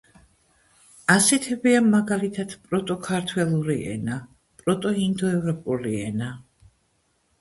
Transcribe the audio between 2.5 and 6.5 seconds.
პროტო-ქართველური ენა, პროტო-ინდოევროპული ენა.